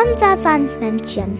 Unser 0.00 0.36
Sandmännchen. 0.36 1.38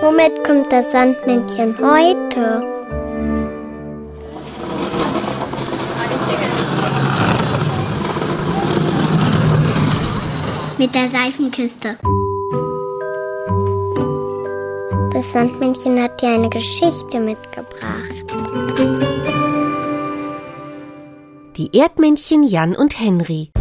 Womit 0.00 0.44
kommt 0.44 0.70
das 0.70 0.92
Sandmännchen 0.92 1.74
heute? 1.80 2.62
Mit 10.78 10.94
der 10.94 11.08
Seifenkiste. 11.08 11.96
Das 15.12 15.32
Sandmännchen 15.32 16.00
hat 16.00 16.20
dir 16.22 16.34
eine 16.34 16.50
Geschichte 16.50 17.18
mitgebracht. 17.18 18.13
Die 21.56 21.70
Erdmännchen 21.72 22.42
Jan 22.42 22.74
und 22.74 22.98
Henry. 22.98 23.52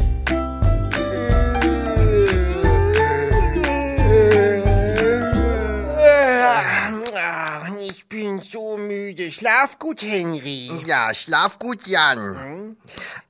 Ich 7.80 8.08
bin 8.10 8.42
so 8.42 8.78
müde. 8.78 9.30
Schlaf 9.32 9.78
gut, 9.78 10.02
Henry. 10.02 10.72
Ja, 10.86 11.14
schlaf 11.14 11.60
gut, 11.60 11.86
Jan. 11.86 12.78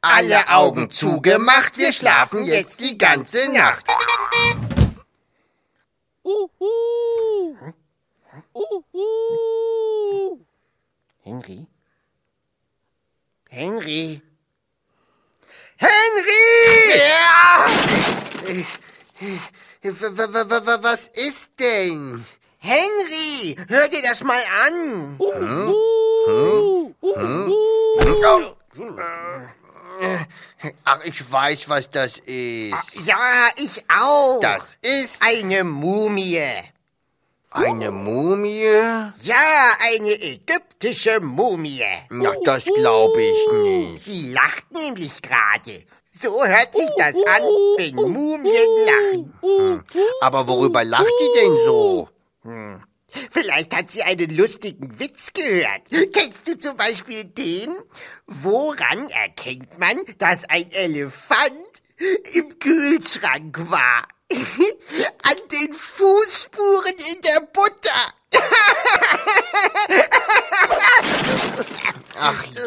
Alle 0.02 0.48
Augen 0.48 0.90
zugemacht, 0.92 1.78
wir 1.78 1.92
schlafen 1.92 2.46
jetzt 2.46 2.80
die 2.80 2.98
ganze 2.98 3.52
Nacht. 3.52 3.88
Henry? 11.24 11.68
Henry? 13.50 14.22
Henry! 15.78 16.46
Ja! 16.98 17.66
W- 18.46 18.54
w- 18.54 18.66
w- 19.20 19.28
w- 19.28 19.40
Was 19.84 21.08
ist 21.08 21.52
denn? 21.60 22.26
Henry! 22.60 23.56
Hör 23.68 23.90
dir 23.90 24.02
das 24.02 24.24
mal 24.24 24.42
an! 24.66 25.20
Ach, 30.86 31.00
ich 31.04 31.30
weiß, 31.30 31.68
was 31.68 31.92
das 31.92 32.18
ist. 32.20 32.74
Ja, 33.04 33.50
ich 33.58 33.84
auch. 33.90 34.40
Das 34.40 34.78
ist 34.82 35.22
eine 35.22 35.66
Mumie. 35.66 36.40
eine 37.52 37.92
Mumie? 37.92 38.64
Ja, 39.22 39.78
eine 39.80 40.40
ägyptische 40.84 41.20
Mumie. 41.22 41.84
Ach, 42.26 42.36
das 42.44 42.66
glaube 42.66 43.22
ich 43.22 43.52
nicht. 43.52 44.08
Die 44.08 44.32
lacht 44.32 44.66
nämlich 44.72 45.22
gerade. 45.22 45.84
So 46.20 46.46
hört 46.46 46.76
sich 46.76 46.90
das 46.98 47.16
an, 47.16 47.44
wenn 47.78 47.96
Mumien 47.96 48.70
lachen. 48.86 49.84
Aber 50.22 50.48
worüber 50.48 50.84
lacht 50.84 51.12
die 51.20 51.40
denn 51.40 51.58
so? 51.66 52.10
Vielleicht 53.32 53.76
hat 53.76 53.92
sie 53.92 54.04
einen 54.04 54.36
lustigen 54.36 55.00
Witz 55.00 55.32
gehört. 55.34 56.14
Kennst 56.14 56.48
du 56.48 56.58
zum 56.58 56.78
Beispiel 56.78 57.24
den? 57.24 57.76
Woran 58.28 59.10
erkennt 59.10 59.78
man, 59.80 60.00
dass 60.18 60.46
ein 60.50 60.72
Elefant 60.72 61.54
im 62.34 62.60
Kühlschrank 62.60 63.70
war? 63.70 64.08
An 64.34 65.38
den 65.52 65.74
Fußspuren 65.74 66.96
in 67.14 67.22
der 67.22 67.42
Butter. 67.42 68.14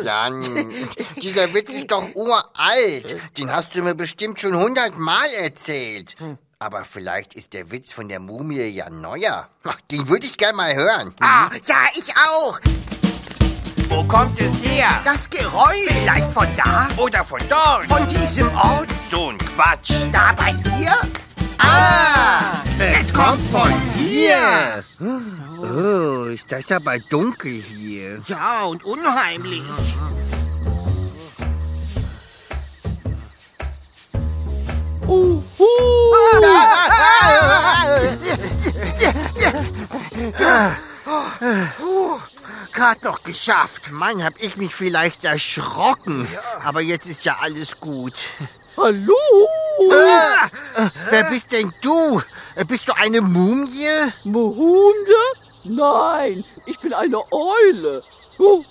Jan, 0.07 0.41
dieser 1.21 1.53
Witz 1.53 1.73
ist 1.73 1.91
doch 1.91 2.15
uralt. 2.15 3.21
Den 3.37 3.51
hast 3.51 3.75
du 3.75 3.83
mir 3.83 3.97
bestimmt 3.97 4.39
schon 4.39 4.57
hundertmal 4.57 5.29
erzählt. 5.41 6.15
Aber 6.61 6.85
vielleicht 6.85 7.35
ist 7.35 7.53
der 7.55 7.73
Witz 7.73 7.93
von 7.93 8.09
der 8.09 8.21
Mumie 8.21 8.69
ja 8.69 8.89
neuer. 8.89 9.49
Ach, 9.65 9.81
den 9.91 10.09
würde 10.09 10.27
ich 10.27 10.39
gern 10.39 10.55
mal 10.55 10.77
hören. 10.77 11.13
Ah, 11.21 11.49
ja, 11.67 11.77
ich 11.95 12.17
auch. 12.17 12.61
Wo 13.89 14.05
kommt 14.05 14.41
es 14.41 14.63
her? 14.63 14.89
Das 15.05 15.29
Geräusch. 15.29 15.89
Vielleicht 15.89 16.31
von 16.31 16.47
da? 16.57 16.87
Oder 16.97 17.25
von 17.25 17.41
dort? 17.49 17.87
Von 17.87 18.07
diesem 18.07 18.49
Ort? 18.57 18.89
So 19.11 19.31
ein 19.31 19.39
Quatsch. 19.39 19.93
Da 20.13 20.33
bei 20.37 20.53
dir? 20.53 20.93
Ah, 21.59 22.63
es 22.79 23.13
kommt 23.13 23.41
von 23.51 23.73
hier. 23.97 24.85
Oh, 25.75 26.25
ist 26.27 26.51
das 26.51 26.71
aber 26.71 26.99
dunkel 26.99 27.63
hier. 27.63 28.23
Ja, 28.27 28.65
und 28.65 28.85
unheimlich. 28.85 29.63
Gerade 42.73 43.05
noch 43.05 43.23
geschafft. 43.23 43.91
Mann, 43.91 44.23
hab 44.23 44.35
ich 44.39 44.57
mich 44.57 44.75
vielleicht 44.75 45.25
erschrocken. 45.25 46.29
Aber 46.65 46.81
jetzt 46.81 47.07
ist 47.07 47.25
ja 47.25 47.39
alles 47.41 47.81
gut. 47.81 48.15
Hallo? 48.77 49.15
Ah, 49.91 50.49
wer 51.11 51.25
bist 51.25 51.51
denn 51.51 51.73
du? 51.81 52.23
Bist 52.69 52.87
du 52.87 52.93
eine 52.93 53.21
Mumie? 53.21 54.13
Hunde? 54.25 55.15
Nein, 55.69 56.45
ich 56.67 56.79
bin 56.79 56.93
eine 56.93 57.21
Eule. 57.33 58.03
Huhu. 58.39 58.65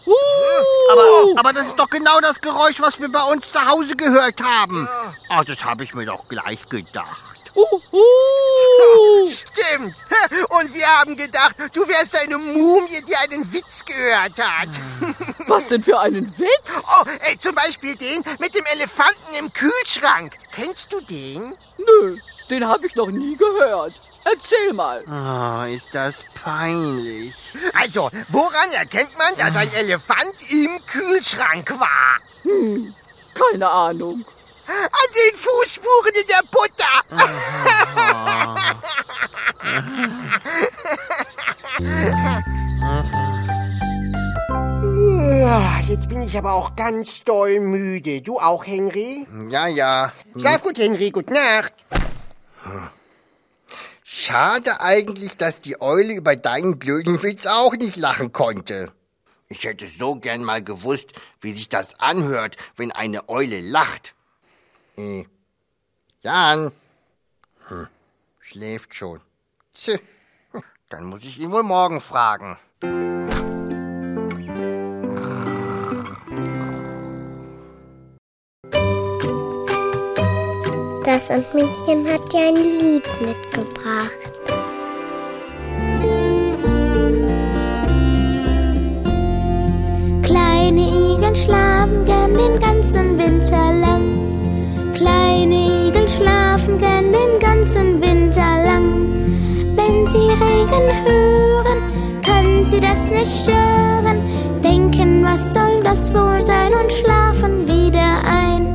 Aber, 0.92 1.40
aber 1.40 1.54
das 1.54 1.68
ist 1.68 1.80
doch 1.80 1.90
genau 1.90 2.20
das 2.22 2.40
Geräusch, 2.40 2.80
was 2.80 3.00
wir 3.00 3.12
bei 3.12 3.24
uns 3.24 3.52
zu 3.52 3.66
Hause 3.66 3.96
gehört 3.96 4.42
haben. 4.42 4.88
Ah, 5.30 5.44
das 5.44 5.64
habe 5.64 5.84
ich 5.84 5.94
mir 5.94 6.06
doch 6.06 6.28
gleich 6.28 6.68
gedacht. 6.70 7.24
Huhu. 7.56 7.82
Stimmt. 9.30 9.96
Und 10.50 10.74
wir 10.74 10.88
haben 10.88 11.16
gedacht, 11.16 11.56
du 11.74 11.88
wärst 11.88 12.16
eine 12.20 12.38
Mumie, 12.38 13.02
die 13.08 13.16
einen 13.16 13.52
Witz 13.52 13.84
gehört 13.86 14.40
hat. 14.40 14.70
Was 15.48 15.68
denn 15.70 15.84
für 15.84 16.00
einen 16.00 16.38
Witz? 16.38 16.50
Oh, 16.76 17.06
äh, 17.22 17.38
zum 17.38 17.56
Beispiel 17.56 17.96
den 17.96 18.24
mit 18.40 18.56
dem 18.56 18.66
Elefanten 18.66 19.34
im 19.40 19.52
Kühlschrank. 19.52 20.38
Kennst 20.52 20.92
du 20.92 21.00
den? 21.02 21.56
Nö, 21.78 22.18
den 22.50 22.68
habe 22.68 22.88
ich 22.88 22.96
noch 22.96 23.10
nie 23.10 23.36
gehört. 23.36 23.94
Erzähl 24.26 24.74
mal. 24.74 25.04
Oh, 25.08 25.66
ist 25.72 25.90
das 25.94 26.26
peinlich. 26.34 27.36
Also, 27.74 28.10
woran 28.30 28.72
erkennt 28.72 29.16
man, 29.18 29.36
dass 29.38 29.56
ein 29.56 29.72
Elefant 29.72 30.50
im 30.50 30.84
Kühlschrank 30.88 31.72
war? 31.80 32.20
Keine 33.34 33.70
Ahnung. 33.70 34.26
An 34.68 35.10
den 35.16 35.36
Fußspuren 35.36 36.12
in 36.16 36.28
der 36.28 36.42
Butter. 36.50 37.04
Jetzt 45.88 46.10
bin 46.10 46.24
ich 46.24 46.36
aber 46.36 46.54
auch 46.54 46.76
ganz 46.76 47.24
doll 47.24 47.60
müde. 47.60 48.22
Du 48.22 48.40
auch, 48.40 48.66
Henry? 48.66 49.28
Ja, 49.50 49.68
ja. 49.68 50.12
Schlaf 50.36 50.64
gut, 50.64 50.80
Henry. 50.80 51.12
Gute 51.12 51.32
Nacht. 51.32 51.74
Schade 54.18 54.80
eigentlich, 54.80 55.36
dass 55.36 55.60
die 55.60 55.82
Eule 55.82 56.14
über 56.14 56.38
deinen 56.38 56.80
blöden 56.80 57.22
Witz 57.22 57.46
auch 57.46 57.74
nicht 57.74 57.98
lachen 57.98 58.32
konnte. 58.32 58.94
Ich 59.50 59.66
hätte 59.66 59.88
so 59.88 60.16
gern 60.16 60.42
mal 60.42 60.64
gewusst, 60.64 61.12
wie 61.42 61.52
sich 61.52 61.68
das 61.68 62.00
anhört, 62.00 62.56
wenn 62.78 62.94
eine 62.94 63.28
Eule 63.28 63.60
lacht. 63.60 64.16
Äh, 64.98 65.26
Jan. 66.22 66.72
Hm, 67.68 67.88
schläft 68.40 68.96
schon. 68.96 69.20
Tch, 69.74 70.00
dann 70.88 71.04
muss 71.04 71.26
ich 71.26 71.38
ihn 71.38 71.52
wohl 71.52 71.64
morgen 71.64 72.00
fragen. 72.00 72.58
Sandmännchen 81.20 82.12
hat 82.12 82.32
dir 82.34 82.48
ein 82.48 82.56
Lied 82.56 83.08
mitgebracht. 83.22 84.20
Kleine 90.24 90.82
Igel 90.82 91.36
schlafen 91.36 92.04
gern 92.06 92.34
den 92.34 92.60
ganzen 92.60 93.18
Winter 93.18 93.74
lang. 93.74 94.94
Kleine 94.94 95.88
Igel 95.88 96.08
schlafen 96.10 96.78
gern 96.80 97.12
den 97.12 97.40
ganzen 97.40 98.02
Winter 98.02 98.64
lang. 98.64 98.86
Wenn 99.76 100.08
sie 100.08 100.30
Regen 100.30 101.06
hören, 101.06 102.24
können 102.26 102.64
sie 102.66 102.80
das 102.80 103.02
nicht 103.10 103.44
stören. 103.44 104.22
Denken, 104.64 105.24
was 105.24 105.54
soll 105.54 105.82
das 105.84 106.14
wohl 106.14 106.46
sein 106.46 106.74
und 106.74 106.92
schlafen 106.92 107.66
wieder 107.66 108.22
ein. 108.26 108.74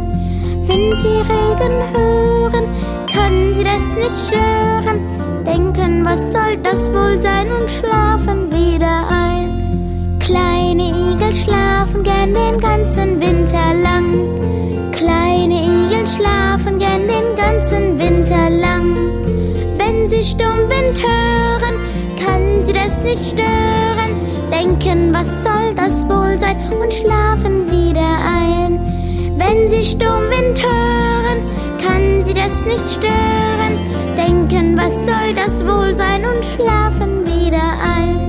Wenn 0.66 0.94
sie 0.96 1.18
Regen 1.18 1.72
hören, 1.92 2.09
bescheren, 4.14 5.44
denken, 5.44 6.04
was 6.04 6.20
soll 6.32 6.56
das 6.62 6.92
wohl 6.92 7.20
sein 7.20 7.50
und 7.52 7.70
schlafen 7.70 8.50
wieder 8.52 9.08
ein. 9.08 10.18
Kleine 10.18 10.88
Igel 10.88 11.32
schlafen 11.32 12.02
gern 12.02 12.34
den 12.34 12.60
ganzen 12.60 13.20
Winter 13.20 13.74
lang. 13.74 14.06
Kleine 14.92 15.62
Igel 15.62 16.06
schlafen 16.06 16.78
gern 16.78 17.08
den 17.08 17.36
ganzen 17.36 17.98
Winter 17.98 18.50
lang. 18.50 18.96
Wenn 19.76 20.08
sie 20.08 20.24
Sturmwind 20.24 21.02
hören, 21.02 21.74
kann 22.24 22.64
sie 22.64 22.72
das 22.72 23.02
nicht 23.02 23.24
stören. 23.24 24.12
Denken, 24.52 25.12
was 25.12 25.26
soll 25.42 25.74
das 25.74 26.08
wohl 26.08 26.38
sein 26.38 26.56
und 26.80 26.92
schlafen 26.92 27.70
wieder 27.70 28.10
ein. 28.24 28.80
Wenn 29.36 29.68
sie 29.68 29.84
stumm 29.84 30.29
nicht 32.70 32.88
stören, 32.88 33.78
denken, 34.16 34.78
was 34.78 34.94
soll 34.94 35.34
das 35.34 35.66
wohl 35.66 35.92
sein 35.92 36.24
und 36.24 36.44
schlafen 36.44 37.26
wieder 37.26 37.78
ein. 37.82 38.19